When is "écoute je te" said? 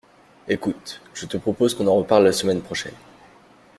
0.47-1.37